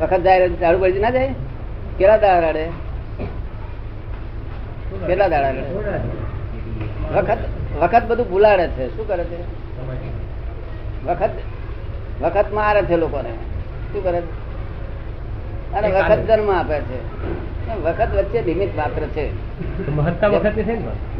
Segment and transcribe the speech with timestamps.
[0.00, 1.34] વખત જાય ઝાડુ પડી ના જાય?
[1.98, 2.64] કેટલા દાડા રડે?
[5.06, 5.62] કેટલા દાડા રડે?
[7.14, 7.38] વખત
[7.80, 8.96] વખત બધું ભૂલાડે છે.
[8.96, 9.36] શું કરે છે?
[11.06, 11.30] વખત
[12.22, 13.32] વખત મારે છે લોકોને.
[13.92, 14.32] શું કરે છે?
[15.74, 16.98] અને વખત જન્મ આપે છે.
[17.74, 19.30] વખત વચ્ચે નિમિત્ત માત્ર છે.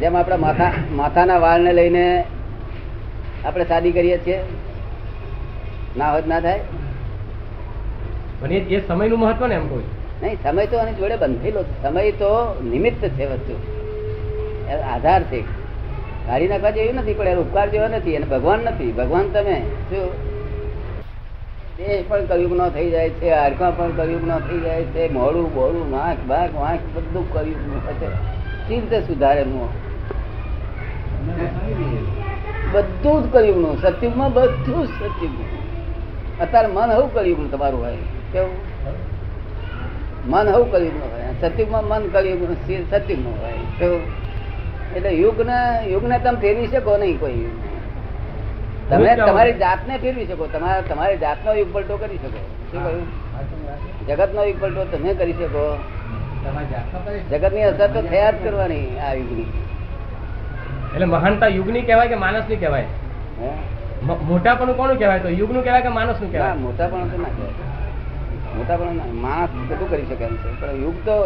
[0.01, 2.25] જેમ આપણા માથા માથાના વાળને લઈને
[3.45, 4.43] આપણે શાદી કરીએ છીએ.
[5.97, 6.61] ના હોત ના થાય.
[8.41, 9.83] પણ એ સમયનું મહત્વ ને એમ કહું
[10.23, 12.31] નહીં, સમય તો આની જોડે બંધેલો સમય તો
[12.65, 13.55] નિમિત્ત છે વસ્તુ.
[14.95, 15.41] આધાર છે.
[16.27, 18.93] કાઢી નાખવા જેવું નથી, પણ એનો ઉપકાર જેવો નથી અને ભગવાન નથી.
[18.93, 19.57] ભગવાન તમે
[19.91, 20.09] શું?
[21.79, 25.55] એ પણ કયુગ નો થઈ જાય છે હાડકા પણ કયુગ નો થઈ જાય છે, મોડું
[25.55, 28.09] બોડું નાક બાક વાંક, બધું કયુગનું થશે
[28.67, 29.69] સી રીતે સુધારે નું
[32.73, 33.83] બધું જ કયુગનું.
[33.83, 35.37] સત્યુગમાં બધું જ સત્યુગ
[36.41, 37.97] અત્યારે મન હવું કર્યું તમારું હોય.
[38.33, 38.57] કેવું?
[40.27, 41.21] મન હવું કયુગનું હોય.
[41.41, 43.53] સતયુગમાં મન કયુગનું સી- સતયુગનું હોય.
[43.79, 44.01] કેવું?
[44.97, 47.35] એટલે યુગને યુગને તમે ફેરવી શકો નહીં કોઈ
[48.91, 50.47] તમે તમારી જાતને ફેરવી શકો.
[50.47, 52.39] તમારા તમારી જાતનો યુગ પલટો કરી શકો.
[52.73, 53.07] શું કહ્યું?
[54.07, 55.77] જગતનો યુગ પલટો તમે કરી શકો.
[57.31, 59.53] જગતની અસર તો થયા જ કરવાની આ યુગની.
[60.95, 62.85] એટલે મહાનતા યુગની કહેવાય કે માણસની કહેવાય
[64.23, 65.19] મોટાપણું કોનું કહેવાય?
[65.19, 66.53] તો યુગનું કહેવાય કે માણસનું કહેવાય?
[66.53, 67.70] મોટાપણું તો ના કહેવાય.
[68.57, 70.51] મોટાપણું પણ માણસ બધું કરી શકે એમ છે?
[70.61, 71.17] પણ યુગ તો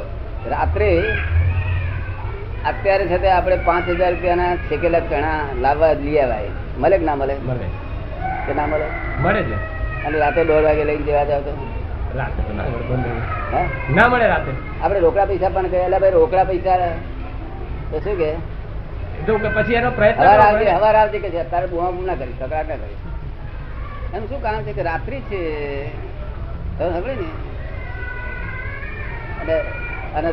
[0.51, 0.91] રાત્રે
[2.65, 6.53] અત્યારે છે તે આપણે પાંચ હજાર રૂપિયાના શેકેલા ચણા લાવવા લઈ આવ્યા.
[6.79, 7.37] મળે કે ના મળે?
[7.49, 7.69] મળે.
[8.47, 8.87] કે ના મળે?
[9.23, 9.57] મળે છે.
[10.07, 11.53] અને રાતે દોઢ વાગે લઈને જવા જાવ તો?
[13.95, 14.53] ના મળે રાતે.
[14.83, 16.77] આપણે રોકડા પૈસા પણ એટલે ભાઈ રોકડા પૈસા
[17.91, 18.31] તો શું કે?
[19.57, 20.21] પછી એનો પ્રયત્ન
[20.77, 22.97] હવાર આવતી કે છે અત્યારે બુમા બુમ ના કરી સકરાટ ના કરી.
[24.15, 25.41] એમ શું કારણ છે કે રાત્રિ છે
[26.79, 27.31] ખબર ને?
[29.41, 29.59] અને
[30.15, 30.33] અને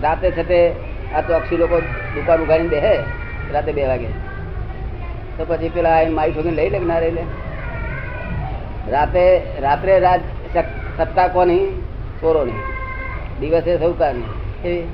[0.00, 0.72] રાતે છતે
[1.14, 1.80] આ તો અક્ષી લોકો
[2.14, 3.02] દુકાન ઉગાડીને બેહે,
[3.52, 4.06] રાતે બે વાગે.
[5.38, 7.22] તો પછી પેલા માઈ ઠોકીને લઈ લે ના લઈ લે?
[8.90, 10.20] રાતે, રાત્રે રાત
[10.54, 11.66] સક- સત્તા કોની?
[12.20, 12.52] ચોરોની.
[13.40, 14.22] દિવસે સૌકારની.
[14.68, 14.88] એવી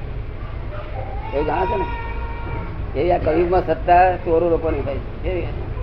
[1.35, 3.01] એવું જાણે છે ને?
[3.01, 5.74] એ આ કયુગમાં સત્તા ચોરો લોકોની હોય છે?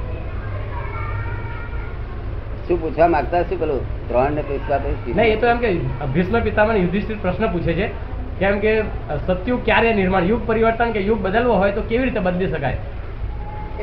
[2.68, 4.80] શું પૂછવા માંગતા શું પેલું ત્રણ ને પૂછવા
[5.16, 5.74] નહીં એ તો એમ કે
[6.14, 7.88] ભીષ્મ પિતામહ યુધિષ્ઠિર પ્રશ્ન પૂછે છે.
[8.40, 8.72] કેમ કે
[9.28, 10.24] સત્યુ ક્યારે નિર્માણ?
[10.24, 12.78] યુગ પરિવર્તન કે યુગ બદલવો હોય તો કેવી રીતે બદલી શકાય?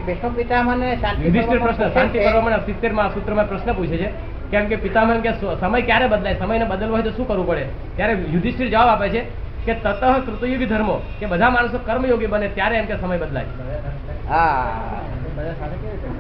[0.07, 0.89] ભીષ્મ પિતામહને
[1.25, 4.09] યુધિષ્ઠિર પ્રશ્ન શાંતિ પર્વમાં સિત્તેર સૂત્રમાં પ્રશ્ન પૂછે છે.
[4.51, 6.35] કેમ કે પિતામહ કે સમય ક્યારે બદલાય?
[6.39, 7.67] સમયને બદલવો હોય તો શું કરવું પડે?
[7.97, 9.23] ત્યારે યુધિષ્ઠિર જવાબ આપે છે
[9.67, 13.45] કે તતઃ કૃતયુગી ધર્મો કે બધા માણસો કર્મયોગી બને ત્યારે એમ કે સમય બદલાય.
[14.29, 14.98] હા?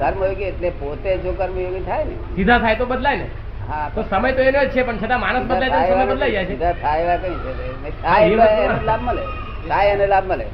[0.00, 3.26] કર્મયોગી એટલે પોતે જો કર્મયોગી થાય ને સીધા થાય તો બદલાય ને.
[3.68, 6.46] હા તો સમય તો એનો જ છે પણ છતાં માણસ બદલાય તો સમય બદલાઈ જાય
[6.46, 6.52] છે.
[6.52, 9.24] સીધા થાય એવા કઈ છે થાય એને લાભ મળે.
[9.68, 10.46] થાય એને લાભ મળે.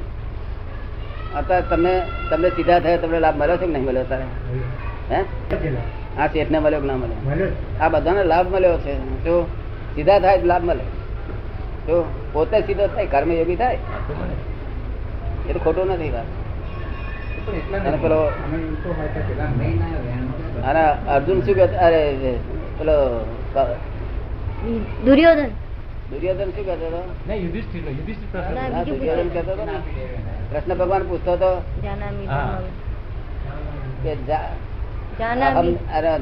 [1.39, 1.93] અત્યારે તમને
[2.29, 4.25] તમને સીધા થયા તમને લાભ મળ્યો છે કે નહીં મળ્યો તારે
[5.11, 5.19] હે?
[6.19, 7.49] આ શેઠને મળ્યો કે ના મળ્યો?
[7.81, 8.93] આ બધાને લાભ મળ્યો છે.
[9.25, 9.35] જો
[9.95, 10.85] સીધા થાય લાભ મળે.
[11.87, 11.95] જો
[12.33, 13.79] પોતે સીધો થાય કર્મયોગી થાય.
[15.49, 16.27] એ તો ખોટું નથી વાત.
[17.51, 18.31] અને પેલો-
[21.07, 22.13] અર્જુન શું કે અરે
[22.79, 23.25] પેલો
[25.05, 25.47] દુર્યોધન.
[26.11, 27.15] દુર્યોધન શું કહેતો હતો?
[28.85, 29.65] દુર્યોધન કહેતો હતો
[30.53, 31.61] કૃષ્ણ ભગવાન પૂછતો હતો.
[34.03, 34.15] કે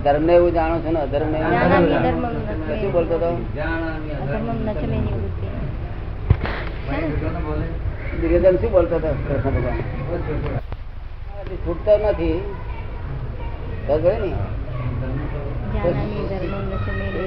[0.03, 0.33] ધર્મ ને?
[0.33, 0.91] એવું જાણો છો?
[0.91, 3.45] ને અધર્મ ને શું બોલતો હતો.
[8.21, 9.07] દુર્યોધન શું બોલતો હતો?
[9.07, 10.72] કૃષ્ણ ભગવાન.
[11.51, 12.55] છૂટતો નથી.
[13.89, 14.31] ને?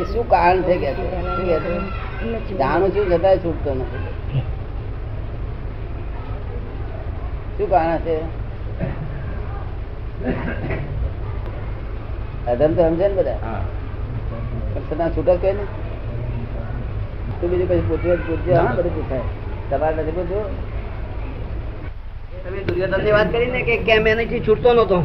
[0.04, 4.40] શું કારણ છે કે શું જાણું છું છતાં છૂટતો નથી.
[7.58, 8.20] શું કારણ છે?
[12.46, 13.38] અધમ તો સમજે ને બધા?
[14.92, 15.62] છતાં છૂટે કે ને?
[17.40, 19.20] તું બીજું કઈ પૂછવું હોય હા બધું પૂછાય.
[19.70, 20.65] તમારે નથી પૂછવું?
[22.46, 24.98] તમે દુર્યોધનની વાત કરી ને કે કેમ એનાથી છૂટતો નતો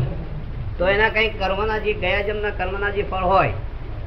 [0.78, 3.54] તો એના કઈ કર્મના જે ગયા જન્મના કર્મના જે ફળ હોય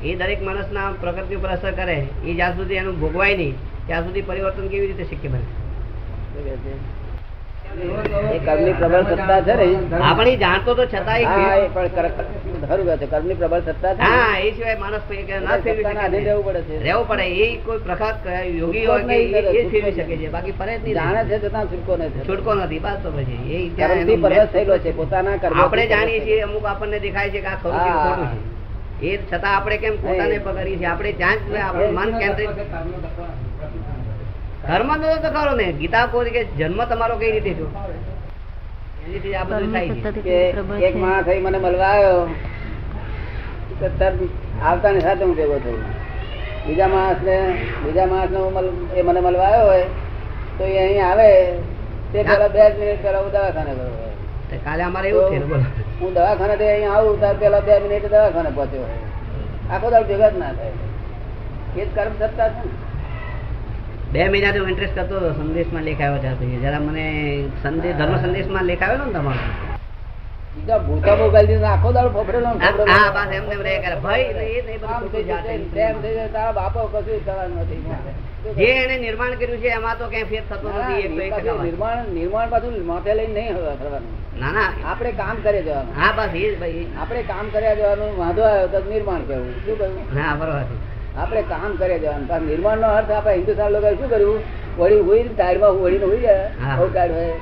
[0.05, 3.55] એ દરેક માણસના પ્રકૃતિ ઉપર અસર કરે એ જ્યાં સુધી એનું ભોગવાય નહીં
[3.87, 5.41] ત્યાં સુધી પરિવર્તન કેવી રીતે શક્ય બને?
[8.31, 9.67] એ કર્મની પ્રબળ સત્તા છે ને.
[10.03, 12.13] આપણે જાણતો તો કર-
[12.67, 16.45] ખરું કહે છે કર્મની પ્રબળ સત્તા હા એ સિવાય માણસ કોઈ ના ફેરવી શકે રહેવું
[16.45, 16.77] પડે છે.
[16.83, 18.17] રહેવું પડે એ કોઈ પ્રખાત
[18.55, 19.17] યોગી હોય કે
[19.53, 20.29] એ- ફેરવી શકે છે.
[20.29, 23.39] બાકી ફરે જ નહીં જાણે છે છતાં છૂટકો નથી છૂટકો નથી બસ તો પછી.
[23.55, 27.47] એ કર્મથી પરવશ થયેલો છે પોતાના કર્મ આપણે જાણીએ છીએ અમુક આપણને દેખાય છે કે
[27.47, 28.05] આ ખરું છે કે હા.
[28.07, 29.09] ખોટું છે.
[29.09, 30.87] એ છતાં આપણે કેમ પોતાને પકડીએ છીએ?
[30.87, 32.51] આપણે જ્યાં જ આપણું મન કેન્દ્રિત.
[34.65, 35.67] ધર્મ નો તો ખરો ને.
[35.73, 37.69] ગીતા કહો કે જન્મ તમારો કઈ રીતે થયો?
[39.05, 40.21] એનીથી આ બધું થાય છે.
[40.23, 40.37] કે
[40.87, 42.21] એક માણસ મને મળવા આવ્યો.
[44.69, 45.85] આવતાની સાથે હું ભેગો થયું.
[46.67, 47.37] બીજા માણસને
[47.85, 48.39] બીજા માણસને
[48.99, 49.89] એ મને મળવા આવ્યો હોય
[50.59, 51.29] તો એ અહીં આવે
[52.13, 54.13] તે પેલા બે જ મિનિટ પેલા હું દવાખાને ગયો હોય.
[54.67, 55.67] કાલે અમારે એવું બોલો.
[56.01, 58.87] હું દવાખાને થી અહીં આવું ત્યારે પેલા બે મિનિટ દવાખાને પહોંચ્યો.
[58.87, 58.99] હોય
[59.73, 60.75] આખો દાડો ભેગા જ ના થાય.
[61.77, 62.69] એ જ કર્મ સત્તા છે
[64.13, 66.45] બે મહિના હું ઇન્ટરેસ્ટ હતો સંદેશમાં લેખાયો છે તો.
[66.65, 67.07] જરા મને
[67.63, 69.74] સંદેશ ધર્મ સંદેશમાં લેખાયો ને તમારો.
[70.55, 72.71] બીજા આખો દાડો ફફડેલો કરે.
[75.75, 77.83] થઈ તારા બાપો કશું થવાનું નથી.
[78.57, 81.09] જે એને નિર્માણ કર્યું છે એમાં તો કઈ ફેર થતો નથી.
[81.09, 84.69] નિર્માણ નિર્માણ પાછું માથે લઈને નહીં થવાનું ના ના.
[84.91, 85.93] આપણે કામ કરે જવાનું.
[86.01, 86.87] હા બસ એ ભાઈ.
[87.01, 90.65] આપણે કામ કર્યા જવાનું વાંધો આવ્યો તો નિર્માણ કેવું શું કરવું હા બરોબર
[91.19, 92.27] આપણે કામ કર્યા જવાનું.
[92.29, 94.39] પણ નિર્માણ નો અર્થ આપણે હિન્દુસ્તાન લોકો શું કર્યું?
[94.79, 96.49] વળી હોય ટાયરમાં વળીને હુઈ જાય
[96.93, 97.33] ટાયર હોય.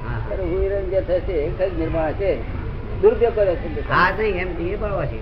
[0.93, 2.62] જે થશે એ નિર્માણ છે
[3.03, 3.69] દુરુપયોગ કરે છે.
[3.91, 5.21] હા નહીં એમ નહીં બરોબર છે.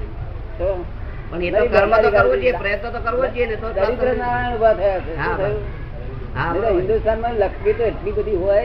[1.30, 4.54] પણ એ તો કર્મ તો કરવો જોઈએ પ્રયત્ન તો કરવો જોઈએ ને તો દરિદ્ર નારાયણ
[4.54, 5.12] ઊભા થયા છે.
[6.34, 6.48] હા.
[6.70, 8.64] હિન્દુસ્તાનમાં લક્ષ્મી તો એટલી બધી હોય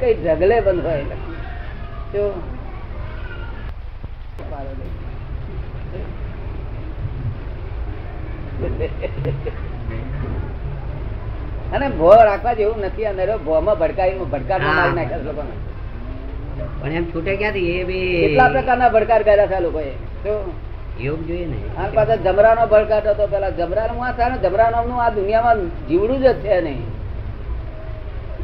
[0.00, 1.04] કઈ ઢગલે બંધ હોય
[2.12, 2.24] જો.
[11.72, 15.54] અને ભો રાખવા જેવું નથી અંદર ભોમાં ભડકાઈ ભડકા મારી નાખ્યા લોકોને.
[16.84, 17.70] પણ એમ છૂટે ક્યાંથી?
[17.70, 19.92] એ બી કેટલા પ્રકારના ભડકાર કર્યા છે લોકોએ?
[21.00, 21.60] યોગ જોઈએ ને.
[21.78, 25.58] આ પાછા જમરાનો ભડકાટ હતો પેલા જમરાનું આ થાય ને જમરા નામનું આ દુનિયામાં
[25.88, 26.82] જીવડું જ છે નહીં.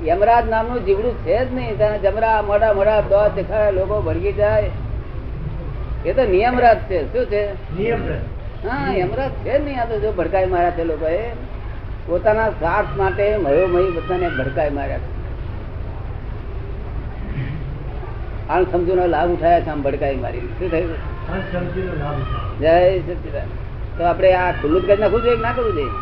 [0.06, 1.78] યમરાજ નામનું જીવડું છે જ નહીં.
[1.78, 4.70] તને જમરા મોટા મોટા દો દેખાય લોકો ભડકી જાય.
[6.06, 7.12] એ તો નિયમરાજ છે.
[7.12, 7.44] શું છે?
[8.68, 9.80] હા યમરાજ છે જ નહીં.
[9.80, 11.18] આ તો જો ભડકાઈ માર્યા છે લોકોએ.
[12.06, 15.19] પોતાના સ્વાર્થ માટે મયોમય બધાને ભડકાઈ માર્યા છે.
[18.50, 20.90] આમ સમજુ લાભ ઉઠાયા છે આમ ભડકાઈ મારી શું થયું?
[22.60, 22.74] જય
[23.06, 23.48] સચિદાન
[23.96, 25.92] તો આપણે આ ખુલ્લું કરી નાખવું જોઈએ ના કરવું જોઈએ?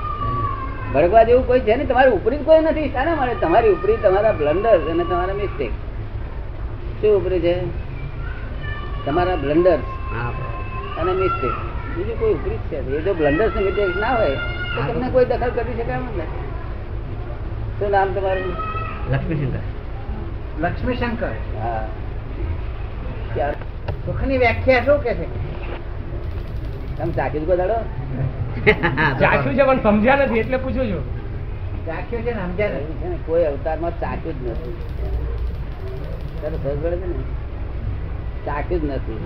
[0.95, 1.85] ભડકવા જેવું કોઈ છે ને?
[1.85, 2.89] તમારી ઉપરી કોઈ નથી.
[2.93, 3.35] શાના માટે?
[3.45, 5.73] તમારી ઉપરી તમારા બ્લન્ડર અને તમારા મિસ્ટેક.
[7.00, 7.55] શું ઉપરી છે?
[9.06, 9.79] તમારા બ્લન્ડર
[10.12, 10.33] હા
[11.00, 11.55] અને મિસ્ટેક.
[11.95, 12.79] બીજું કોઈ ઉપરી છે.
[12.97, 14.39] એ જો બ્લન્ડર્સ ને મિસ્ટેક ના હોય
[14.75, 16.47] તો તમને કોઈ દખલ કરી શકે એમ ને નથી.
[17.79, 18.53] શું નામ તમારું?
[19.12, 19.65] લક્ષ્મીશંકર.
[20.62, 21.87] લક્ષ્મી શંકર હા.
[24.06, 25.26] સુખની વ્યાખ્યા શું કે છે?
[26.98, 27.78] તમે ચાખ્યું કોઈ દાડો
[29.20, 31.04] ચાખ્યું છે પણ સમજ્યા નથી એટલે પૂછું છું.
[31.86, 33.19] ચાખ્યું છે ને સમજ્યા નથી.
[33.26, 34.76] કોઈ અવતારમાં ચાખ્યું જ નથી.
[36.40, 37.19] ત્યારે ખબર પડે છે ને?
[38.46, 39.20] ચાખ્યું જ નથી.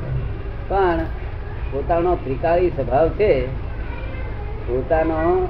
[0.69, 0.99] પણ
[1.72, 3.31] પોતાનો ત્રિકાળી સ્વભાવ છે
[4.66, 5.49] પોતાનો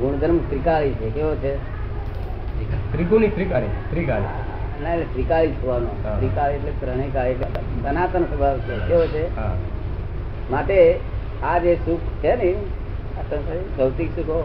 [0.00, 1.10] ગુણધર્મ ત્રિકાળી છે.
[1.10, 1.52] કેવો છે?
[2.92, 4.49] ત્રિગુણી ત્રિકાળી ત્રિકાળી.
[4.82, 8.74] ના એટલે ત્રિકાળી થવાનો ત્રિકાળ એટલે ત્રણેય કાળી એટલે સનાતન સ્વભાવ છે.
[8.88, 9.24] કેવો છે?
[10.50, 10.78] માટે
[11.42, 12.50] આ જે સુખ છે ને
[13.78, 14.38] ભૌતિક સુખો.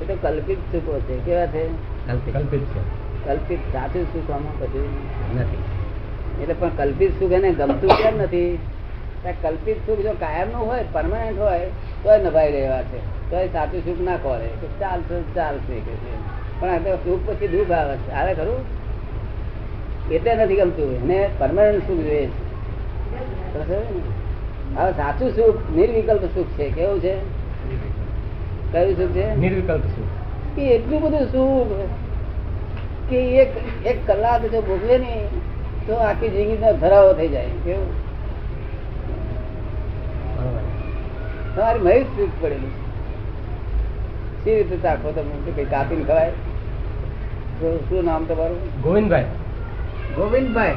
[0.00, 1.14] એ તો કલ્પિત સુખો છે.
[1.26, 1.64] કેવા છે?
[2.06, 2.34] કલ્પિત.
[2.34, 2.82] કલ્પિત છે.
[3.24, 4.88] કલ્પિત સાચું સુખ આમાં કશું
[5.36, 5.62] નથી.
[6.42, 8.58] એટલે પણ કલ્પિત સુખ એને ગમતું કેમ નથી?
[9.42, 11.66] કલ્પિત સુખ જો કાયમનું હોય પરમાનન્ટ હોય
[12.02, 13.00] તોય નભાઈ રહેવા છે.
[13.30, 14.48] તો એ સાચું સુખ ના ખોરે
[14.80, 16.14] ચાલશે ચાલશે કે છે.
[16.60, 18.10] પણ આ તો સુખ પછી દુઃખ આવે છે.
[18.12, 18.81] આવે ખરું?
[20.12, 20.88] એટલે નથી ગમતું.
[20.96, 22.40] એને પરમાનન્ટ સુખ જોઈએ છે?
[24.74, 26.70] હવે સાચું સુખ નિર્વિકલ્પ સુખ છે.
[26.70, 27.14] કેવું છે?
[28.72, 29.34] કયું સુખ છે?
[29.36, 30.58] નિર્વિકલ્પ સુખ.
[30.58, 31.72] એ એટલું બધું સુખ
[33.10, 33.50] કે એક
[33.86, 35.26] એક કલાક જો ભોગવે ને
[35.86, 37.46] તો આખી જિંદગીનો ધરાવો થઈ જાય.
[37.64, 37.90] કેવું?
[40.36, 40.62] બરોબર.
[41.56, 42.70] તમારી મય સુખ પડેલું
[44.44, 45.52] સી રીતે ચાખો તમે?
[45.52, 46.30] કઈ કાપીને ખવાય?
[47.60, 48.82] તો શું નામ તમારું?
[48.82, 49.24] ગોવિંદભાઈ.
[50.16, 50.74] ગોવિંદભાઈ.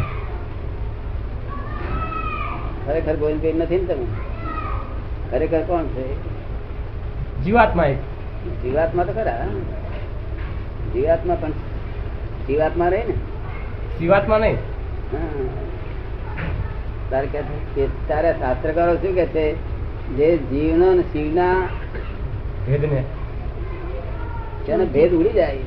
[2.86, 4.06] ખરેખર ગોવિંદભાઈ નથી ને તમે?
[5.32, 6.06] ખરેખર કોણ છે?
[7.44, 7.98] જીવાત્મા એક.
[8.64, 9.48] જીવાત્મા તો ખરા
[10.94, 11.52] જીવાત્મા પણ
[12.48, 13.14] જીવાત્મા રહે ને?
[14.00, 14.58] જીવાત્મા નહીં.
[17.10, 19.56] તારે કે તારે શાસ્ત્રકારો શું કે છે?
[20.16, 21.68] જે જીવનો ને શિવના
[22.68, 23.04] ભેદને.
[24.66, 25.58] તેનો ભેદ ઉડી જાય.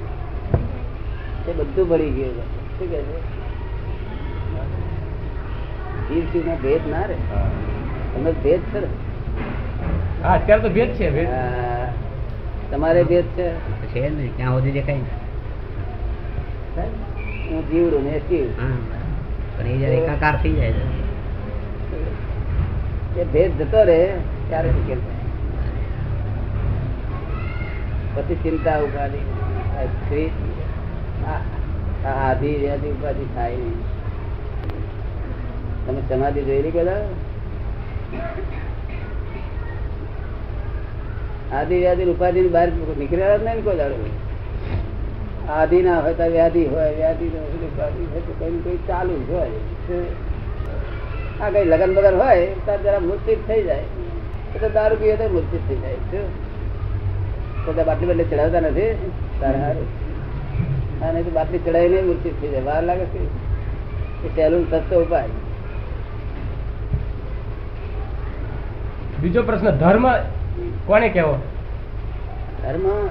[1.47, 2.37] તે બધું ભળી ગયું
[2.79, 3.38] શું કે છે?
[6.09, 7.17] જીવ શિવનો ભેદ ના રે.
[8.13, 8.81] તમે ભેદ છે
[10.23, 11.29] હા, અત્યારે તો ભેદ છે ભેદ.
[12.71, 13.47] તમારે ભેદ છે?
[13.93, 15.03] છે ને ત્યાં સુધી દેખાય ને.
[17.51, 17.63] હું
[17.93, 18.47] રૂ ને શિવ
[19.57, 20.81] પણ એ જયારે એકાકાર થઈ જાય છે.
[23.21, 24.01] એ ભેદ જતો રહે
[24.49, 25.01] ત્યારે ઉકેલ
[28.15, 29.21] પછી ચિંતા ઉપાધિ
[32.05, 33.79] આધિ વ્યાધિ ઉપાધિ થાય નહીં.
[35.89, 36.97] તમે સમાધિ જોયેલી કદા
[41.53, 42.69] આદિ વ્યાધિ ઉપાધિ ની બહાર
[42.99, 43.95] નીકળ્યા જ નહીં કોઈ દાડો.
[45.49, 49.51] આદિ ના હોય તો વ્યાધિ હોય, વ્યાધિ ઉપાધિ હોય તો કઈ કઈ ચાલુ હોય.
[51.41, 53.79] આ કઈ લગન બગન હોય, ત્યારે જરા મૂર્છિત થઈ જાય.
[53.79, 56.27] એટલે તો દારૂ પીએ તો મૂર્છિત થઈ જાય, શું?
[57.87, 59.11] બાટલી બાટલી ચડાવતા નથી?
[59.41, 59.89] તારે હારું.
[61.01, 62.63] અને બાટલી ચડાવીને મૂર્છિત થઈ જાય.
[62.63, 63.25] વાર લાગે છે.
[64.37, 65.29] સહેલું સસ્તો ઉપાય.
[69.23, 70.13] બીજો પ્રશ્ન, ધર્મ
[70.87, 71.35] કોને કેવો
[72.63, 73.07] ધર્મ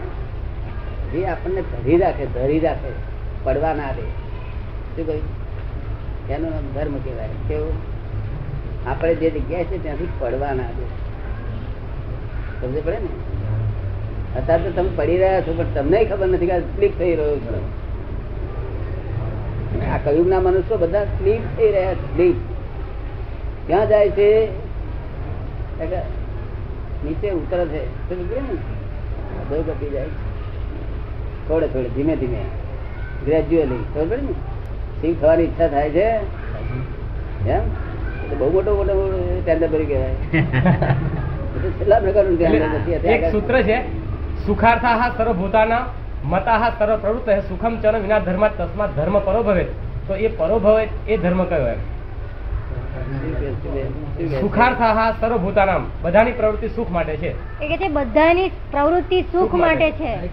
[1.12, 2.92] જે આપણને ધરી રાખે ધરી રાખે,
[3.44, 4.02] પડવા ના દે.
[4.02, 5.24] શું કહ્યું?
[6.30, 7.28] એનું નામ ધર્મ કહેવાય.
[7.48, 7.74] કેવું?
[8.88, 10.86] આપણે જે જગ્યાએ છે ત્યાંથી પડવા ના દે.
[12.62, 13.10] સમજ પડે ને?
[14.40, 17.88] અત્યારે તો તમે પડી રહ્યા છો, પણ તમને ખબર નથી કે સ્લીપ થઈ રહ્યો છે.
[19.86, 22.36] આ કયુગના મનુષ્યો બધા સ્લીપ થઈ રહ્યા સ્લીપ.
[23.68, 24.67] ક્યાં જાય છે?
[25.82, 26.00] એટલે
[27.06, 27.82] નીચે ઉતરે છે.
[28.10, 30.06] સમજ ઘટી જાય.
[31.48, 32.42] થોડે થોડે ધીમે ધીમે.
[33.26, 34.34] ગ્રેજ્યુઅલી ખબર ને?
[35.02, 36.08] સિંહ થવાની ઈચ્છા થાય છે.
[37.50, 37.64] એમ?
[38.40, 38.94] બહુ મોટો મોટો
[39.46, 40.16] ટેન્ડર ભરી કહેવાય.
[41.80, 43.78] છેલ્લા પ્રકારનું ટેન્ડર એક સૂત્ર છે
[44.46, 45.84] સુખાર્થાહ સર્વભૂતાના
[46.26, 49.64] મતાહ સર્વ પ્રવૃત્ત સુખમ ચરણ વિના ધર્મ તસ્માત ધર્મ પરો ભવે
[50.08, 52.87] તો એ પરોભવે એ ધર્મ કયો એમ શું કહે, શું કહે, શું કહે?
[54.42, 55.86] સુખાર્થાહ સર્વભૂતાનામ.
[56.02, 57.32] બધાની પ્રવૃત્તિ સુખ માટે છે.
[57.78, 59.92] કે બધાની પ્રવૃત્તિ સુખ માટે.
[59.92, 60.26] છે.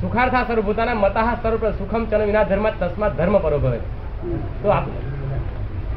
[0.00, 3.78] સુખાર્થા સર્વભૂતાના મતાહ સર્વ સુખમ ચર વિના ધર્મ તસ્માત ધર્મ પરો ભવે.
[4.62, 4.88] તો આપ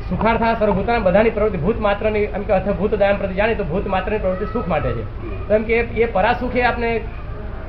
[0.10, 3.88] સુખાર્થા સર્વભૂતાના બધાની પ્રવૃત્તિ ભૂત માત્રની એમ કે અથવા ભૂત દયામ પ્રતિ જાણી તો ભૂત
[3.88, 5.03] માત્રની પ્રવૃત્તિ સુખ માટે છે.
[5.48, 7.01] તો એમ કે એ- એ પરાસુખ એ આપને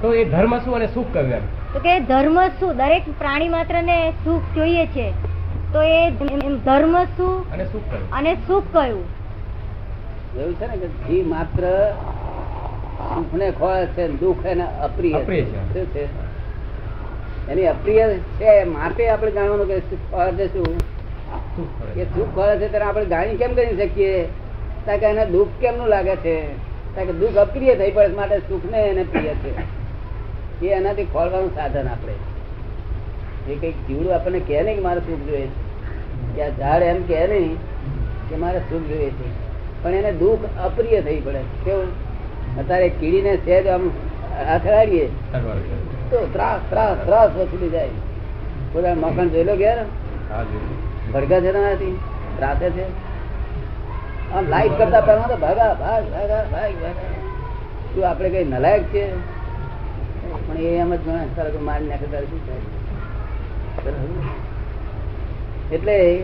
[0.03, 1.45] તો એ ધર્મ શું અને સુખ કહ્યું એમ?
[1.73, 2.77] તો કે ધર્મ શું?
[2.77, 5.13] દરેક પ્રાણી માત્ર ને સુખ જોઈએ છે.
[5.73, 6.11] તો એ
[6.65, 7.35] ધર્મ શું?
[7.53, 9.05] અને સુખ અને સુખ કયું
[10.39, 11.65] એવું છે ને કે ઘી માત્ર
[13.15, 16.09] સુખને ખોળે છે દુઃખ એને અપ્રિય છે.
[17.49, 18.09] એની અપ્રિય
[18.41, 20.79] છે માટે આપણે જાણવાનું કે સુખ ખોળે છે શું?
[21.57, 24.29] સુખ કે સુખ ખોળે છે ત્યારે આપણે જાણી કેમ કરી શકીએ?
[24.87, 26.37] કારણ કે એને દુઃખ કેમનું લાગે છે?
[26.95, 29.53] કારણ કે દુઃખ અપ્રિય થઈ પડે માટે સુખને એને પ્રિય છે.
[30.67, 32.15] એ એનાથી ખોળવાનું સાધન આપણે.
[33.49, 35.47] એ કંઈક જીવડું આપણને કહે ને કે મારે સુખ જોઈએ.
[35.47, 35.60] છે
[36.35, 37.57] કે આ ઝાડ એમ કે નહીં
[38.29, 39.29] કે મારે સુખ જોઈએ છે.
[39.83, 41.43] પણ એને દુઃખ અપ્રિય થઈ પડે.
[41.65, 41.91] કેવું?
[42.61, 43.85] અત્યારે કીડીને સહેજ આમ
[44.55, 45.07] અથડાડીએ
[46.11, 47.95] તો ત્રાસ ત્રાસ ત્રાસ વસૂલી જાય.
[48.73, 49.55] બધા મકાન જોઈ લો
[51.13, 51.97] ભડકા છે નથી
[52.37, 52.87] ત્રાસે છે?
[54.35, 57.19] આમ લાઈટ કરતા પહેલા તો ભાગા ભાગ ભાગા ભાગ ભાગા.
[57.95, 59.05] શું આપણે કઈ નલાયક છે?
[60.47, 61.01] પણ એ એમ જ
[61.37, 62.63] તારે કોઈ મારી નાખે તારે શું થાય?
[65.73, 66.19] એટલે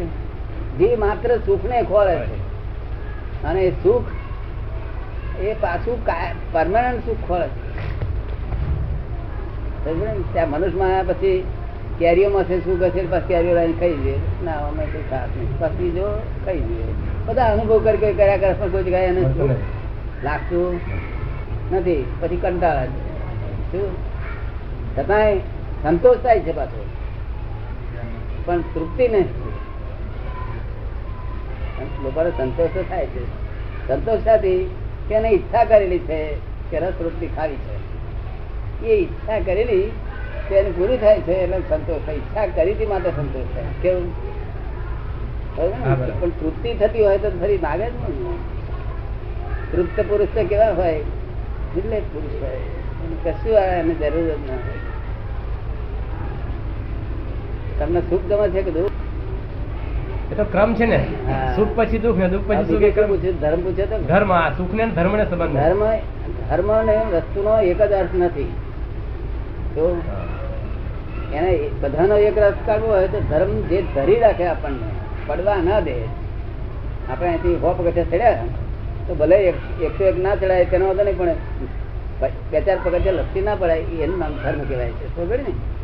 [0.79, 2.47] જે માત્ર સુખને ખોળે છે.
[3.43, 4.05] અને એ સુખ
[5.41, 6.07] એ પાછું
[6.53, 7.67] પરમાનન્ટ સુખ ખોળે છે.
[10.05, 10.15] ને?
[10.33, 11.45] ત્યાં મનુષ્યમાં પછી
[11.99, 15.59] કેરીઓમાં છે સુખ હશે પછી કેરીઓ લાવીને ખાઈ જઈએ ના અમે કઈ ખાસ નહીં.
[15.59, 16.85] પછી જો ખાઈ જઈએ
[17.26, 19.57] બધા અનુભવ કરી કરી કર્યા કરે પણ કોઈ જગ્યાએ એને.
[20.25, 20.81] લાગતું
[21.73, 22.07] નથી.
[22.21, 23.73] પછી કંટાળા છે.
[23.73, 23.91] શું?
[24.99, 25.37] છતાંય
[25.83, 26.85] સંતોષ થાય છે પાછો.
[28.47, 29.29] પણ તૃપ્તિ નહીં
[32.05, 33.23] લોકોને સંતોષ તો થાય છે.
[33.88, 34.61] સંતોષ થતી
[35.09, 36.19] કે એને ઈચ્છા કરેલી છે
[36.71, 37.75] કે રસ રોટલી ખાવી છે.
[38.88, 39.87] એ ઈચ્છા કરેલી
[40.49, 42.00] કે એને પૂરી થાય છે એટલે સંતોષ.
[42.07, 43.75] થાય ઈચ્છા કરી હતી માટે સંતોષ થાય.
[43.83, 44.09] કેવું.
[45.57, 48.38] પણ તૃપ્તિ થતી હોય તો ફરી માગે જ નહીં.
[49.73, 51.00] તૃપ્ત પુરુષ તો કેવા હોય?
[51.79, 52.61] એટલે પુરુષ હોય.
[53.25, 54.86] કશું એને જરૂર જ ના હોય.
[57.78, 58.90] તમને સુખ ગમે છે કે દુઃખ?
[60.33, 61.06] એ તો ક્રમ છે ને.
[61.56, 63.16] સુખ પછી દુઃખ ને દુઃખ પછી સુખ ક્રમ.
[63.16, 63.99] શું ધર્મ પૂછે તો?
[63.99, 65.85] ધર્મ આ સુખ ને ધર્મ ને સંબંધ ધર્મ
[66.50, 68.52] ધર્મ ને વસ્તુનો એક જ અર્થ નથી.
[69.75, 70.02] તો
[71.33, 74.87] એને બધાનો એક રસ કાઢવો હોય તો ધર્મ જે ધરી રાખે આપણને
[75.26, 75.95] પડવા ના દે.
[77.11, 78.38] આપણે અહીંથી હોપ ગઠે ચડ્યા
[79.09, 81.35] તો ભલે એક- એકસો એક ના ચડાય તેનો વાંધો નહીં પણ
[82.50, 85.16] બે ચાર પગથિયા લપસી ના પડાય એનું નામ ધર્મ કહેવાય છે.
[85.16, 85.75] ખબર ને?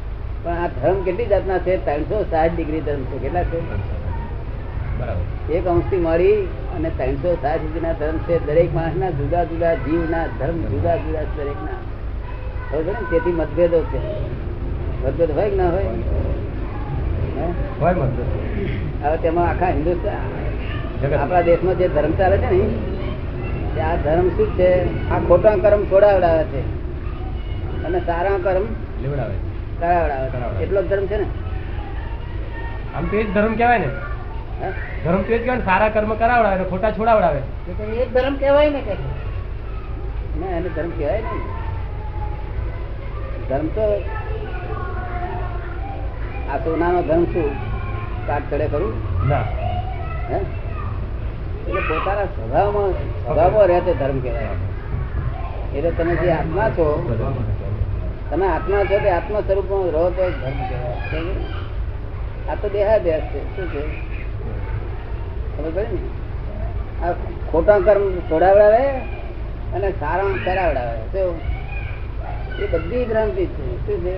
[0.42, 1.84] પણ આ ધર્મ કેટલી જાતના છે?
[1.84, 3.18] ત્રણસો સાઠ ડિગ્રી ધર્મ છે.
[3.18, 3.60] કેટલા છે?
[4.98, 5.52] બરાબર.
[5.52, 6.42] એક અંશથી મળી
[6.76, 8.46] અને ત્રણસો સાઠ સુધીના ધર્મ છે.
[8.46, 11.76] દરેક માણસના જુદા જુદા જીવના ધર્મ જુદા જુદા છે દરેકના.
[12.70, 13.10] ખબર છે ને?
[13.10, 14.20] તેથી મતભેદો છે.
[15.06, 15.84] મતભેદ હોય કે ના હોય?
[17.80, 19.06] હોય મતભેદ.
[19.06, 22.68] હવે તેમાં આખા હિન્દુસ્તાન આપણા દેશમાં જે ધર્મ ચાલે છે ને?
[23.74, 24.70] તે આ ધર્મ શું છે?
[25.10, 26.82] આ ખોટા કર્મ છોડાવડાવે છે.
[27.84, 28.62] અને સારા કર્મ
[29.02, 29.51] લેવડાવે કરાવડાવે
[29.82, 30.62] કરાવડાવે.
[30.62, 31.26] એટલો ધર્મ છે ને?
[32.96, 33.90] આમ તો એ જ ધર્મ કહેવાય ને.
[35.04, 37.40] ધર્મ તો એ જ કહેવાય સારા કર્મ કરાવડાવે ને ખોટા છોડાવડાવે.
[37.68, 37.72] એ
[38.02, 38.96] એ જ ધર્મ કહેવાય ને કે.
[40.40, 41.36] ના એને ધર્મ કહેવાય ને
[43.48, 43.86] ધર્મ તો
[46.52, 47.48] આ સોનાનો ધર્મ શું?
[48.26, 48.92] કાટ ચડે કરું
[49.28, 49.44] ના.
[50.30, 50.38] હે?
[51.68, 52.90] એટલે પોતાના સ્વભાવમાં
[53.24, 54.48] સ્વભાવમાં રહે તે ધર્મ કહેવાય.
[55.74, 56.86] એટલે તમે જે આત્મા છો
[58.32, 62.52] તમે આત્મા છો તે આત્મા સ્વરૂપમાં રહો તો ધર્મ કહેવાય.
[62.52, 63.56] આ તો દેહાદ્યાસ છે.
[63.56, 63.82] શું છે?
[65.56, 67.06] ખબર ને?
[67.06, 67.12] આ
[67.52, 68.88] ખોટા કર્મ છોડાવડાવે
[69.74, 70.98] અને સારા કરાવડાવે.
[70.98, 71.40] શું
[72.58, 73.86] એ બધી ભ્રાંતિ છે.
[73.86, 74.16] શું છે?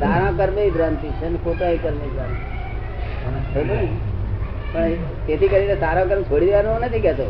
[0.00, 3.86] સારા કર્મ ભ્રાંતિ છે અને ખોટા કર્મ ભ્રાંતિ.
[4.72, 4.94] પણ
[5.26, 7.24] તેથી કરીને સારા કર્મ છોડી દેવાનો નથી કેતો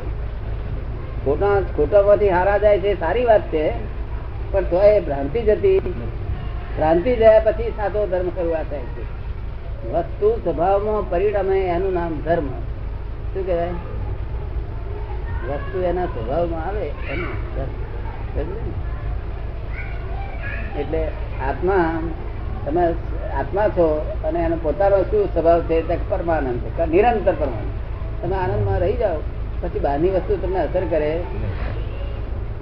[1.24, 3.97] ખોટા, ખોટામાંથી હારા જાય છે સારી વાત છે.
[4.50, 5.78] પણ તો એ ભ્રાંતિ જતી
[6.76, 9.18] ભ્રાંતિ જાય પછી સાધો ધર્મ શરૂઆત થાય છે.
[9.92, 12.46] વસ્તુ સ્વભાવમાં પરિણમે એનું નામ ધર્મ.
[13.34, 13.68] શું કહેવાય?
[15.48, 18.48] વસ્તુ એના સ્વભાવમાં આવે એનું ધર્મ.
[20.80, 21.08] એટલે
[21.48, 22.02] આત્મા
[22.66, 22.86] તમે
[23.38, 26.90] આત્મા છો અને એનો પોતાનો શું સ્વભાવ છે તે પરમાનંદ છે.
[26.90, 27.70] નિરંતર પરમાનંદ.
[28.22, 29.16] તમે આનંદમાં રહી જાઓ
[29.60, 31.22] પછી બહારની વસ્તુ તમને અસર કરે.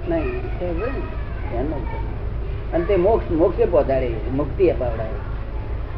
[0.09, 1.16] નહીં.
[2.73, 5.27] અને તે મોક્ષ મોક્ષે પહોંચાડે મુક્તિ અપાવડાવે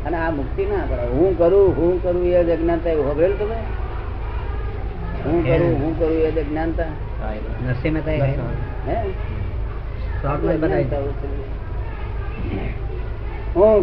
[0.06, 1.10] અને આ મુક્તિ ના અપાવડાવે.
[1.10, 3.56] હું કરું હું કરું એ જ અજ્ઞાનતા એવું ખબરેલું તમે?
[5.26, 6.84] હું કરું હું કરું એ જ અજ્ઞાનતા?
[6.84, 7.34] હા.
[7.68, 8.12] નરસિંહ મહેતા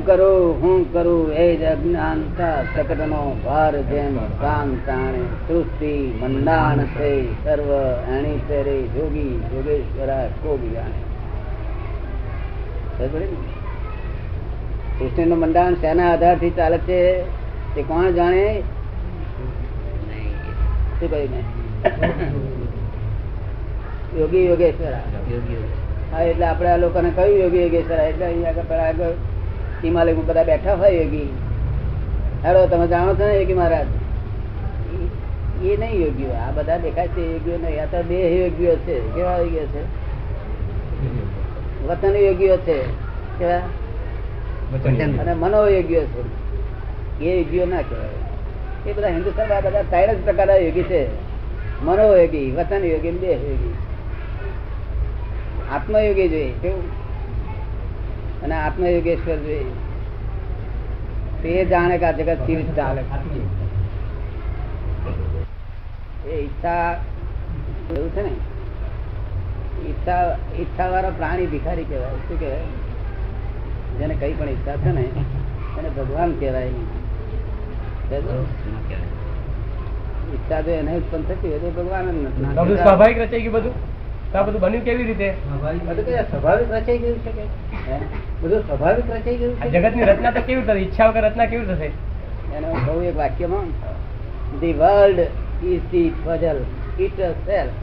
[0.04, 2.62] કરું હું કરું એ જ અજ્ઞાનતા.
[2.62, 5.23] શકટનો ભાર જેમ કામ તાણે.
[5.49, 7.70] સૃષ્ટિ મંડાણ છે સર્વ
[8.14, 11.05] એણી તેરે જોગી જોગેશ્વરા કોગી જાણે
[12.98, 15.38] સમજનું?
[15.38, 17.25] મંડાણ શેના આધારથી ચાલે છે
[17.75, 18.62] તે કોણ જાણે?
[21.00, 21.44] શું કહ્યું મેં?
[24.21, 24.92] યોગી યોગેશ્વર.
[26.12, 28.00] હા, એટલે આપણે આ લોકોને કહ્યું યોગી યોગેશ્વર.
[28.00, 29.12] એટલે અહીંયા આગળ પેલા આગળ
[29.84, 31.28] હિમાલયમાં બધા બેઠા હોય યોગી.
[32.44, 33.86] હેડો, તમે જાણો છો ને યોગી મહારાજ?
[35.64, 37.82] એ નહીં યોગ્ય આ બધા દેખાય છે યોગ્ય નહીં.
[37.82, 39.14] આ તો બે યોગ્ય છે.
[39.14, 40.05] કેવા યોગ્ય છે?
[41.88, 42.82] વતન યોગીઓ છે
[45.18, 46.22] અને મનોયોગીઓ છે.
[47.25, 48.90] એ યોગીઓ ના કહેવાય.
[48.90, 51.06] એ બધા હિન્દુસ્તાન બધા ત્રણ જ પ્રકારના યોગી છે.
[51.82, 53.75] મનોયોગી વતન યોગી દેહ યોગી
[55.72, 56.82] આત્મયોગી જોઈએ કેવું?
[58.42, 59.64] અને આત્મયોગેશ્વર જોઈએ.
[61.42, 63.02] તે જાણે કે આ જગત કેવી ચાલે.
[66.28, 67.00] એ ઈચ્છા
[67.90, 68.55] એવું છે ને?
[69.84, 70.23] ઈચ્છા
[70.62, 72.19] ઈચ્છા વાળો પ્રાણી ભિખારી કહેવાય.
[72.28, 72.69] શું કહેવાય?
[73.99, 75.04] જેને કઈ પણ ઈચ્છા છે ને
[75.78, 76.89] એને ભગવાન કહેવાય નહીં.
[80.34, 82.50] ઈચ્છા જો એને ઉત્પન્ન થતી હોય તો ભગવાન જ નથી.
[82.58, 83.75] બધું સ્વાભાવિક રચાઈ ગયું બધું?
[84.34, 85.28] આ બધું બન્યું કેવી રીતે?
[86.32, 86.69] સ્વાભાવિક.
[86.76, 87.45] રચાઈ ગયું છે કે?
[88.43, 90.78] બધું સ્વાભાવિક રચાઈ ગયું છે જગતની રચના તો કેવી થશે?
[90.84, 91.89] ઈચ્છા વગર રચના કેવી થશે?
[92.56, 93.69] એને બહુ એક વાક્યમાં
[94.60, 95.21] the world
[95.73, 96.58] is the puzzle
[97.49, 97.76] itself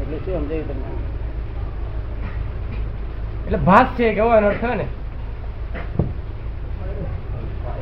[0.00, 0.90] એટલે શું સમજાયું તમને?
[3.46, 4.86] એટલે ભાસ છે કેવો એનો અર્થ ને?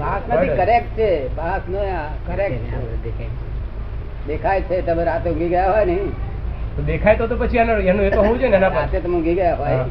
[0.00, 1.81] ભાસ નથી કરેક્ટ છે ભાસ નો
[2.26, 2.62] કરેક્ટ
[4.29, 5.96] દેખાય છે તમે રાતે ઊંઘી ગયા હોય ને?
[6.76, 9.16] તો દેખાય તો તો પછી એનો એનું એ તો હોવું જોઈએ ને એના પાસે તમે
[9.16, 9.87] ઊંઘી ગયા હોય.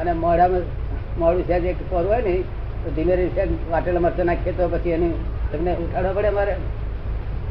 [0.00, 0.64] અને મોઢામાં
[1.18, 2.34] મોડું છે એક પર હોય ને
[2.84, 5.08] તો ધીમે ધીમે સહેજ વાટેલા મરચા નાખીએ તો પછી એને
[5.52, 6.54] તમને ઉઠાડવા પડે મારે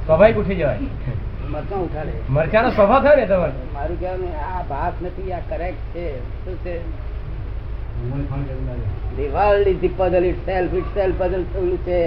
[0.05, 1.17] સ્વાભાવિક ઉઠી જવાય.
[1.51, 2.13] મરચાં ઉઠાડે.
[2.29, 3.53] મરચાનો સ્વભાવ થાય તમારે?
[3.73, 6.05] મારું કહેવાનું આ ભાસ નથી આ કરેક્ટ છે.
[6.45, 6.75] શું છે?
[9.17, 11.99] The world is the puzzle itself, itself puzzle થયેલું છે.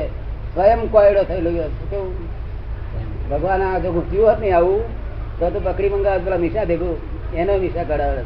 [0.55, 1.66] સ્વયં કોયડો થયેલો છે.
[1.90, 2.14] કેવું?
[3.31, 4.83] ભગવાન આ જો ઘૂંટ્યું હોત ને આવું
[5.38, 6.96] તો તો બકરી મંગાવે પેલા મીઠા ભેગું
[7.35, 8.22] એનો મીઠા કઢાવે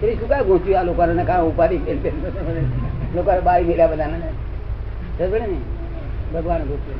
[0.00, 1.24] પેલી શું કાંઈ ગૂંચ્યું આ લોકોને?
[1.24, 2.14] કાં ફેલ
[3.14, 4.18] લોકો બારી મેળ્યા બધાને.
[5.18, 5.58] સમજે ને?
[6.34, 6.98] ભગવાન ગૂંચ્યું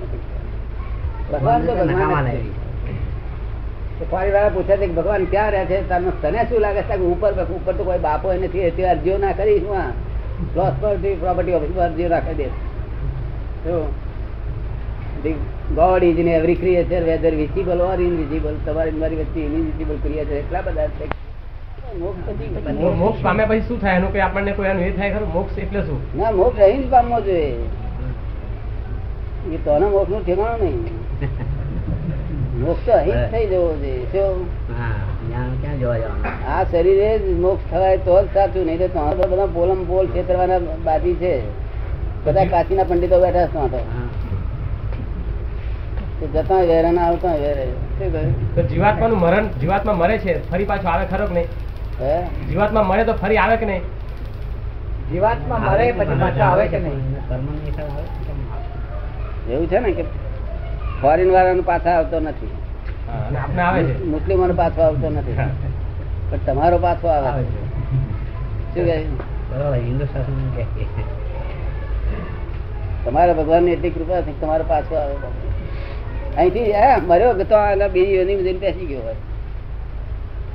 [1.33, 2.27] ભગવાન તો ભગવાન
[4.01, 5.89] ફરી વાળા પૂછે છે કે ભગવાન ક્યાં રહે છે?
[5.89, 6.97] તને તને શું લાગે છે?
[6.97, 9.91] કે ઉપર ઉપર તો કોઈ બાપો નથી તે અરજીઓ ના કરી શું આ?
[10.57, 10.75] લોસ
[11.21, 12.49] પ્રોપર્ટી ઓફિસમાં અરજીઓ નાખી દે.
[15.75, 20.63] God is in every creature whether visible or invisible તમારી મારી વચ્ચે ઇનવિઝિબલ ક્રિએચર એટલા
[20.63, 21.07] બધા છે
[22.95, 23.97] મોક્ષ પામ્યા પછી શું થાય?
[23.97, 25.33] એનું કોઈ આપણને કોઈ એનું એ થાય ખરું?
[25.33, 26.01] મોક્ષ એટલે શું?
[26.19, 27.55] ના મોક્ષ અહીં જ પામવો જોઈએ.
[29.53, 30.85] એ તોના મોક્ષનું ઠેકાણું નહીં.
[32.63, 33.69] મોક્ષ તો અહીં થઈ જવો
[35.83, 36.09] જોઈએ
[36.49, 41.17] આ શરીરે જ મોક્ષ થવાય તો જ સાચું નહીં તો બધા પોલમ પોલ છેતરવાના બાજી
[41.17, 41.33] છે.
[42.25, 43.81] બધા કાશીના પંડિતો બેઠા છે ત્યાં તો.
[46.35, 47.65] જતા વેરે ના આવતા વેરે.
[48.55, 51.49] તો જીવાત્માનું મરણ જીવાત્મા મરે છે ફરી પાછો આવે ખરો કે નહીં?
[52.01, 52.15] હે?
[52.49, 53.85] જીવાત્મા મળે તો ફરી આવે કે નહીં?
[55.11, 57.01] જીવાત્મા મરે પછી પાછા આવે કે નહીં?
[59.51, 60.05] એવું છે ને કે
[61.05, 62.53] ફોરેન વાળાનો પાછા આવતો નથી.
[64.05, 65.37] મુસ્લિમોનો પાછો આવતો નથી.
[66.31, 67.45] પણ તમારો પાછો આવે.
[68.75, 69.05] છે.
[73.05, 75.17] તમારા શું ની એટલી કૃપા છે તમારો પાછો આવે.
[76.37, 76.73] અહીંથી
[77.07, 79.15] મર્યો કે તો આગળ બીજી યોની બધી બેસી ગયો હોય.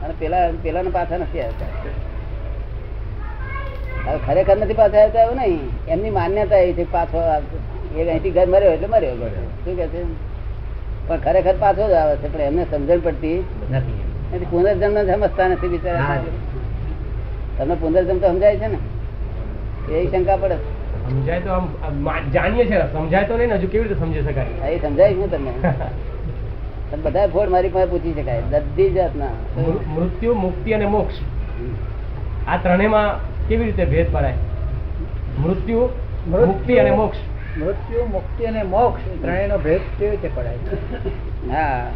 [0.04, 1.66] અને પેલા પેલાને પાછા નથી આવતા.
[4.08, 5.60] હવે ખરેખર નથી પાછા આવતા એવું નહીં.
[5.88, 7.58] એમની માન્યતા એ છે પાછો આવતો
[8.00, 9.16] એ અહીંથી ઘર મર્યો એટલે મર્યો
[9.66, 10.29] શું કે છે?
[11.10, 14.46] પણ ખરેખર પાછો જ આવે છે પણ એમને સમજણ પડતી નથી.
[14.50, 16.24] પુનર્જન્મ સમજતા નથી બિચારા.
[17.58, 18.78] તમને પુનર્જન્મ તો સમજાય છે ને?
[19.94, 24.22] એ શંકા પડે સમજાય તો આમ જાણીએ છે સમજાય તો નહીં હજુ કેવી રીતે સમજી
[24.22, 24.70] શકાય?
[24.70, 25.52] એ સમજાય હું તમને.
[26.92, 28.42] તમે બધા ફોડ મારી પાસે પૂછી શકાય.
[28.42, 29.26] બધી જાતના.
[29.96, 31.16] મૃત્યુ મુક્તિ અને મોક્ષ.
[32.48, 33.16] આ ત્રણેયમાં
[33.48, 34.34] કેવી રીતે ભેદ પડાય?
[35.40, 37.18] મૃત્યુ- મુક્તિ અને મોક્ષ.
[37.58, 40.58] મૃત્યુ મુક્તિ અને મોક્ષ ત્રણેયનો ભેદ કેવી રીતે પડાય?
[41.52, 41.90] હા.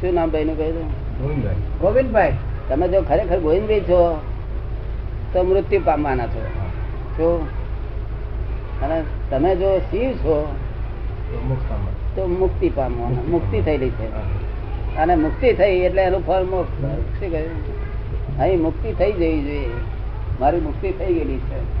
[0.00, 2.32] શું નામ ભાઈ નું કહ્યું ગોવિંદભાઈ.
[2.68, 4.20] તમે જો ખરેખર ગોવિંદભાઈ છો
[5.32, 6.42] તો મૃત્યુ પામવાના છો.
[7.18, 7.46] છો
[8.82, 10.56] અને તમે જો શિવ છો
[11.32, 11.56] તો
[12.16, 14.08] તો મુક્તિ પામવાના મુક્તિ થયેલી છે.
[14.96, 16.80] અને મુક્તિ થઈ એટલે એનું ફળ મોક્ષ
[17.20, 18.38] શું કહ્યું?
[18.38, 19.70] અહીં મુક્તિ થઈ જવી જોઈએ.
[20.40, 21.71] મારી મુક્તિ થઈ ગયેલી છે.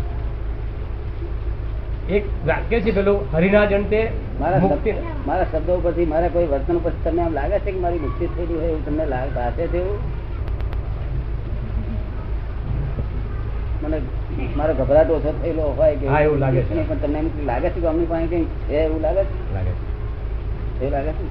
[2.08, 4.10] એક વાક્ય છે પેલું હરિના જનતે
[4.40, 4.60] મારા
[5.26, 8.54] મારા શબ્દો પરથી મારા કોઈ વર્તન પરથી તમને આમ લાગે છે કે મારી મુક્તિ થયેલી
[8.54, 9.98] હોય એવું તમને ભાષે છે એવું
[13.82, 13.98] મને
[14.56, 16.74] મારો ગભરાટ ઓછો થયેલો હોય કે એવું લાગે છે.
[16.84, 19.84] પણ તમને એમ લાગે છે કે અમની પાસે કઈ છે એવું લાગે છે લાગે છે.
[20.80, 21.24] એવું લાગે છે?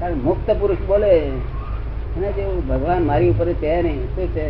[0.00, 1.12] કારણ મુક્ત પુરુષ બોલે
[2.16, 4.44] અને જેવું ભગવાન મારી ઉપર છે નહીં શું છે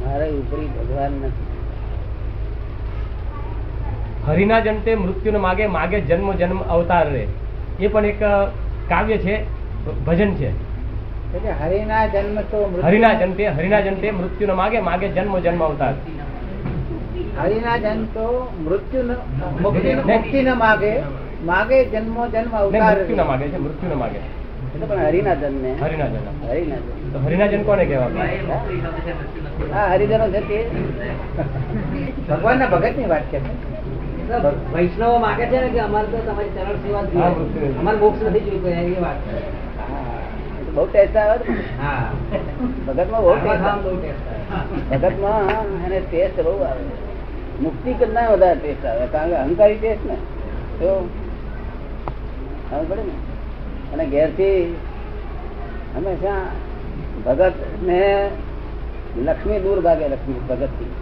[0.00, 1.49] મારા ઉપર ભગવાન નથી
[4.30, 7.26] હરિના જંતે મૃત્યુને માગે માગે જન્મ જન્મ અવતાર રે.
[7.80, 8.20] એ પણ એક
[8.88, 9.44] કાવ્ય છે
[10.06, 10.50] ભજન છે.
[11.64, 15.94] હરિના જન્મ તો હરિના જન્તે હરિના જંતે મૃત્યુને માગે માગે જન્મ જન્મ અવતાર.
[17.42, 21.00] હરિના જન્મ તો મૃત્યુ ન- મુક્તિ ન માગે
[21.44, 24.18] માગે જન્મો જન્મ અવતાર મૃત્યુ ન માગે છે મૃત્યુને માગે.
[24.18, 25.76] હરિનાજન પણ હરિના જન્મે.
[25.82, 26.48] હરિના જન્મ.
[26.48, 27.26] હરિના જન્મ.
[27.26, 28.08] હરિના જન કોને કહેવાય?
[29.72, 30.70] હા હરિજનો છે તે.
[32.30, 33.79] ભગવાનના ભગતની વાત છે.
[34.72, 37.70] વૈષ્ણવો માગે છે ને કે અમારે તો તમારી ચરણ સેવા જોઈએ.
[37.80, 39.18] અમારે મોક્ષ નથી જોઈતો એ વાત
[40.74, 41.36] બહુ ટેસ્ટ આવે
[42.86, 43.32] ભગતમાં બહુ
[44.02, 44.26] ટેસ્ટ.
[44.90, 46.84] ભગતમાં એને ટેસ્ટ બહુ આવે.
[47.64, 50.16] મુક્તિ કરતા વધારે ટેસ્ટ આવે કારણ કે અહંકારી ટેસ્ટ ને.
[50.78, 50.90] તો
[52.68, 53.14] ખબર પડે ને?
[53.92, 54.60] અને ઘેરથી
[55.94, 56.42] હંમેશા
[57.26, 58.00] ભગત ને
[59.26, 60.92] લક્ષ્મી દૂર ભાગે લક્ષ્મી ભગતથી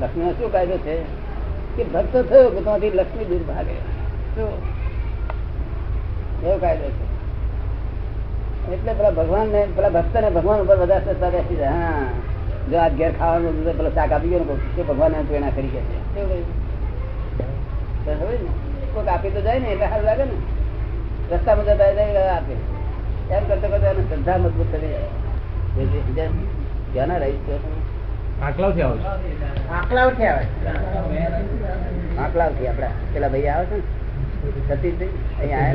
[0.00, 0.96] લક્ષ્મી શું કાયદો છે?
[1.78, 3.70] કે ભક્ત થયો કે ત્યાંથી લક્ષ્મી દૂર ભાગે.
[6.46, 7.08] એવો કાયદો છે.
[8.72, 11.68] એટલે પેલા ભગવાન ને પેલા ભક્ત ને ભગવાન ઉપર બધા શ્રદ્ધા બેસી જાય.
[11.68, 12.06] હા.
[12.70, 15.68] જો આ ઘેર ખાવાનું તો પેલો શાક આપી ગયો ને કોક, ભગવાન એમ પ્રેરણા કરી
[15.68, 16.24] ગયા છે.
[18.06, 18.36] ને,
[18.94, 21.34] કોક આપી તો જાય ને એટલે સારું લાગે ને.
[21.34, 22.54] રસ્તામાં જતા જાય આપે.
[23.34, 26.26] એમ કરતા કરતા એને શ્રદ્ધા મજબૂત થઈ જાય.
[26.26, 26.30] ના
[26.92, 27.34] ક્યાંના રહીશ?
[28.42, 29.10] આંકલાવથી આવું છું.
[29.76, 30.44] આંકલાવથી આવે
[32.22, 33.84] આંકલાવથી આપડા પેલા ભાઈ આવે છે ને?
[34.68, 35.66] સતીશભાઈ અહીંયા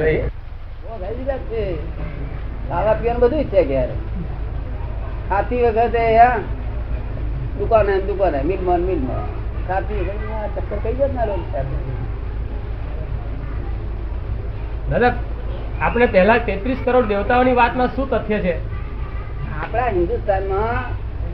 [0.93, 1.63] આવ્યા છે.
[2.69, 3.89] ખાવા પીવાનું બધું છે ઘેર.
[5.29, 6.39] ખાતી વખતે અહીંયા
[7.59, 9.27] દુકાને દુકાને મિલમાં મિલમાં.
[9.67, 11.43] ખાતી વખતે ચક્કર કઈ જાતના ના રોજ
[14.89, 15.13] દાદા
[15.85, 18.55] આપણે પહેલા તેત્રીસ કરોડ દેવતાઓની વાતમાં શું તથ્ય છે?
[19.61, 20.83] આપણા હિન્દુસ્તાનમાં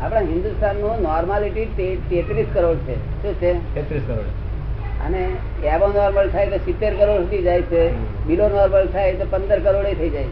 [0.01, 1.65] આપણા હિન્દુસ્તાનનું નોર્માલિટી
[2.09, 3.21] તેત્રીસ કરોડ છે.
[3.21, 3.75] શું છે?
[3.75, 4.27] તેત્રીસ કરોડ.
[5.05, 5.27] અને
[5.63, 7.91] એવો નોર્મલ થાય તો સિત્તેર કરોડ સુધી જાય છે.
[8.27, 10.25] બિલો નોર્મલ થાય તો પંદર કરોડે થઈ જાય.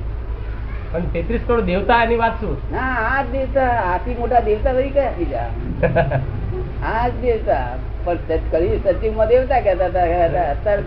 [0.92, 2.58] પણ તેત્રીસ કરોડ દેવતા એની વાત શું?
[2.72, 5.50] ના આ જ દેવતા આથી મોટા દેવતા કયા બીજા.
[6.94, 7.68] આ જ દેવતા.
[8.06, 8.18] પણ
[8.52, 10.52] કયું સચિવમાં દેવતા કહેતા હતા.
[10.52, 10.82] અત્યારે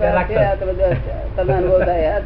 [1.37, 2.21] તમે અનુભવ થાય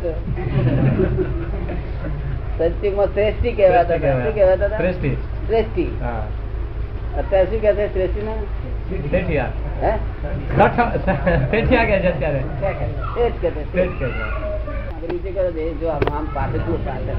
[2.59, 5.17] સચિવમાં શ્રેષ્ઠી કહેવાતા શું કહેવાતા શ્રેષ્ઠી.
[5.47, 5.99] શ્રેષ્ઠી.
[6.03, 6.23] હા.
[7.15, 8.35] અત્યારે શું કહેતા શ્રેષ્ઠી ને
[9.11, 9.51] શેઠિયા.
[9.81, 9.93] હે
[10.51, 10.93] શઠ-
[11.51, 12.41] શેઠિયા કહે છે અત્યારે
[13.17, 15.07] એ જ કહેતા શેઠ કહે છે.
[15.07, 17.19] નીચે કરો દે જો આમ આમ પાછળ જુઓ પાછળ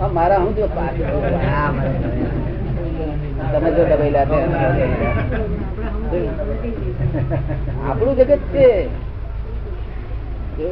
[0.00, 1.04] આમ મારા હું જો પાછળ
[1.44, 2.04] હા, બરાબર.
[3.52, 4.36] તમે જો દબાયેલા છે
[7.84, 8.66] આપણું જગત છે
[10.58, 10.68] જો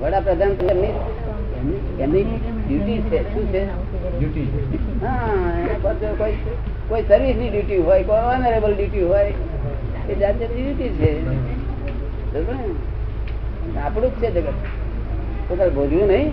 [0.00, 0.94] વડાપ્રધાન છે એમની
[2.00, 2.24] એમની એમની
[2.64, 3.62] ડ્યુટી છે શું છે
[4.12, 4.46] ડ્યુટી
[5.02, 6.36] હા એના પર જો કોઈ
[6.88, 9.32] કોઈ સર્વિસની ડ્યુટી હોય કોઈ ઓનરેબલ ડ્યુટી હોય
[10.10, 11.10] એ જાત જાતની ડ્યુટી છે?
[13.84, 14.48] આપણું જ છે જગત.
[15.48, 16.30] પોતાને ભોગવ્યું નહીં.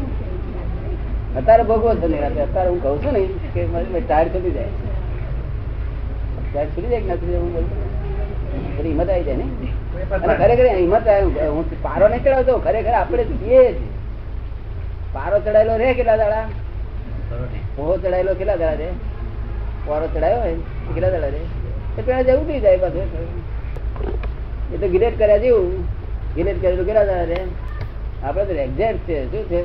[1.39, 3.21] અત્યારે ભોગવો છો રાતે અત્યારે હું કહું છું ને
[3.53, 4.71] કે મારી ટાયર છૂટી જાય.
[6.51, 7.71] ટાયર છૂટી જાય કે ના છૂટી હું બોલું
[8.87, 9.47] હિંમત આવી જાય ને?
[10.23, 11.49] અને ખરેખર હિંમત આવે.
[11.55, 13.77] હું પારો નહીં ચડાવતો ખરેખર આપણે છીએ જ.
[15.15, 16.45] પારો ચડાયેલો રે કેટલા દાડા?
[17.75, 18.89] પોહો ચડાયેલો કેટલા દાડા રે
[19.86, 20.58] પોરો ચડાયો હોય
[20.93, 21.41] કેટલા દાડા રે
[21.98, 23.02] એ પેલા જવું થઈ જાય પાછું
[24.74, 24.88] એ તો.
[24.88, 25.88] ગિરેટ કર્યા જેવું.
[26.36, 27.39] ગિરેટ કરેલું કેટલા દાડા રે
[28.24, 29.62] આપડે તો એક્ઝેક્ટ છે, શું છે?